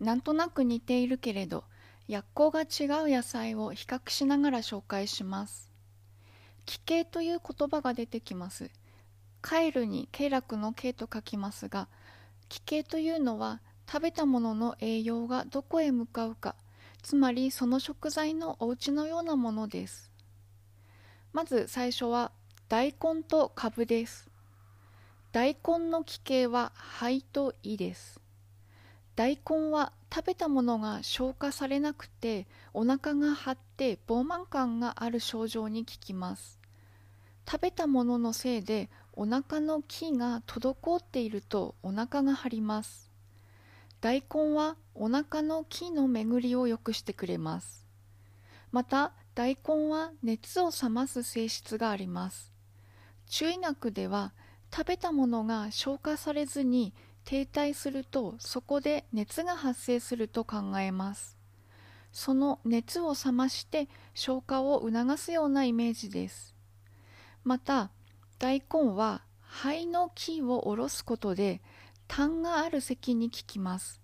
[0.00, 1.64] なんとなく似ているけれど
[2.08, 2.66] 薬効が違う
[3.08, 5.70] 野菜を比較しながら紹介します。
[6.66, 8.70] 気形という言葉が出てきます。
[9.42, 11.88] カエルに経絡の経と書きますが
[12.48, 13.60] 気形というのは
[13.90, 16.54] 食べたものの栄養がどこへ向かうか
[17.02, 20.10] つまりその食材のお家のようなものです。
[21.32, 22.32] まず最初は
[22.68, 24.28] 大根とカブです。
[25.32, 28.20] 大根の気形は肺と胃です。
[29.20, 36.58] 大根は食べたものが消化されなくてお腹が張って膨満感がある症状に効きます。
[37.46, 43.10] 食べたもののせいでお腹の気が滞っているとお腹が張ります。
[44.00, 47.86] 大根はお腹の気の巡りを良くしてくれます。
[48.72, 52.54] また大根は熱を冷ます性質があります。
[53.26, 54.32] 中医学では
[54.74, 61.36] 食べたものが消化されずに停滞するとそこで熱が発生すると考えます。
[62.12, 66.54] その熱を冷まして消化を促すようなイメージです。
[67.44, 67.90] また
[68.38, 71.60] 大根は肺の気を下ろすことで
[72.08, 74.00] 痰がある咳に効きます。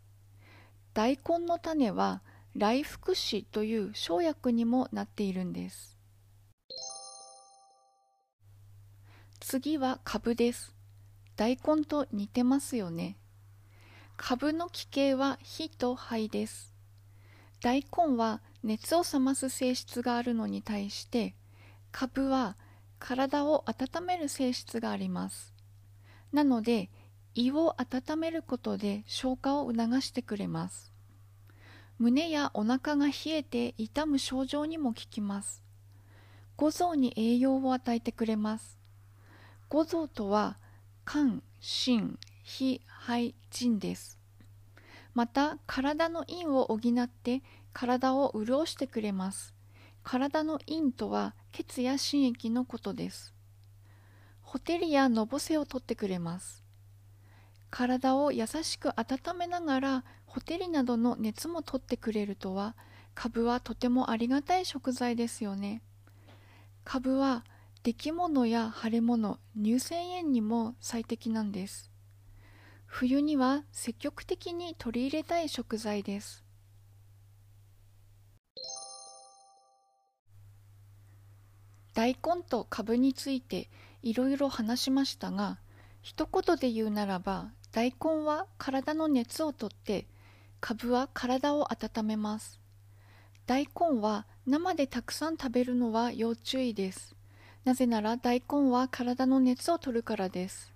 [0.95, 2.23] 大根の種は
[2.55, 5.99] 来福子という生薬にもなっているんです。
[9.41, 10.76] 次は株です。
[11.37, 13.17] 大根と似てますよね。
[14.17, 16.73] 株の気形は火と灰です。
[17.61, 21.35] 大根は熱を冷ます性質があるのに対して
[21.93, 22.57] 株は
[22.99, 25.53] 体を温める性質があります。
[26.33, 26.91] なので
[27.35, 30.93] 胃を温めることで消化を促してくれます。
[31.99, 35.63] 胸やお腹が冷えて痛む症状にも効きます。
[36.57, 38.79] 五臓に栄養を与えてくれます。
[39.69, 40.57] 五臓とは
[41.09, 44.19] 肝、心、脾、肺、腎です。
[45.15, 49.55] また、体の陰を補って体を潤してくれます。
[50.03, 53.33] 体の陰とは血や心液のことです。
[54.43, 56.65] ほてりやのぼせを取ってくれます。
[57.71, 62.75] 体を優しく温めながらほてりなどの熱も取ってくれるとは、
[63.15, 65.83] カブはとてもありがたい食材ですよね。
[66.83, 67.45] カブは
[67.87, 71.93] 出来物や腫れ物乳腺炎にも最適なんです。
[72.85, 76.45] 冬には積極的に取り入れたい食材です。
[81.95, 83.71] 大根とカブについて
[84.03, 85.61] いろいろ話しましたが
[86.03, 90.09] 一言で言うならば大根は体の熱をとって
[90.59, 92.59] カブは体を温めます。
[93.47, 97.16] 大根は生でたくさん食べるのは要注意です。
[97.67, 100.73] なぜなら大根は体の熱を取るからです。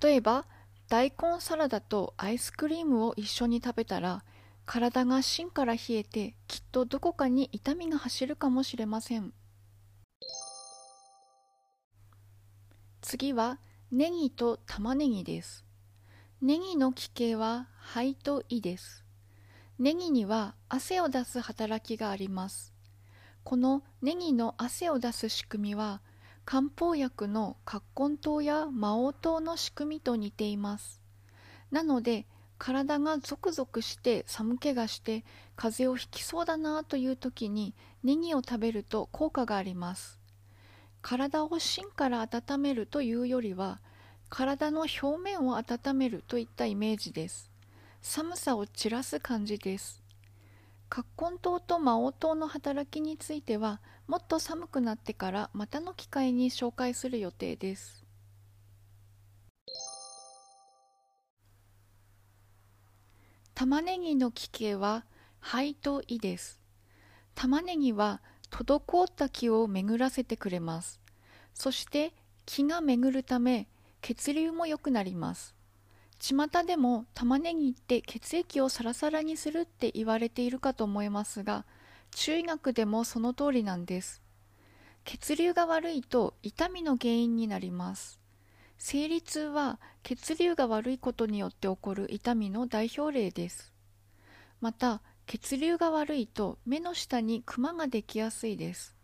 [0.00, 0.44] 例えば、
[0.88, 4.22] 大根サラダとアイスクリームを一緒に食べたら、
[4.66, 9.32] 体が芯から冷えてきっとどこかに痛みが走るかもしれません。
[13.00, 13.58] 次は
[13.90, 15.64] ネギと玉ねぎです。
[16.40, 19.02] ネギの気形は肺と胃です。
[19.80, 22.75] ネギには汗を出す働きがあります。
[23.46, 26.00] このネギの汗を出す仕組みは
[26.44, 31.00] 漢方薬の葛根湯や魔王湯の仕組みと似ています。
[31.70, 32.26] なので
[32.58, 35.24] 体がゾクゾクして寒気がして
[35.54, 40.18] 風邪をひきそうだなという時にネギを食べると効果があります。
[41.00, 43.80] 体を芯から温めるというよりは
[44.28, 47.48] 体の表面を温めるといったイメージです。
[48.02, 50.02] 寒さを散らす感じです。
[50.88, 58.04] 葛根湯と魔王湯の働きについてはもっと寒くなってからまたの機会に紹介する予定です。
[63.54, 65.06] 玉ねぎの気形は
[65.40, 66.60] 肺と胃です。
[67.34, 68.20] 玉ねぎは
[68.50, 71.00] 滞った気を巡らせてくれます。
[71.52, 72.14] そして
[72.44, 73.66] 気が巡るため
[74.02, 75.55] 血流も良くなります。
[76.18, 81.64] 巷でも玉ねぎって血液をサラサラにするって言われているかと思いますが
[82.12, 84.22] 中医学でもその通りなんです。
[85.04, 88.18] 血流が悪いと痛みの原因になります。
[88.78, 93.72] 生理痛は血流が悪いことによって起こる痛みの代表例です。
[94.60, 98.96] また血流が悪いと目の下にクマができやすいです。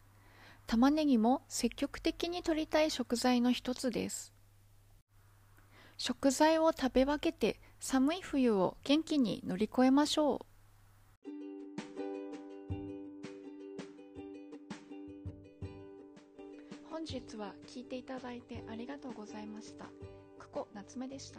[0.67, 4.31] 玉ねぎも積極的に摂りたい食材の一つです。
[6.05, 11.29] 食材を食べ分けて寒い冬を元気に乗り越えましょう
[16.91, 19.85] 本日は聞いていただいてありがとうございました。
[20.41, 21.39] 久保夏目でした。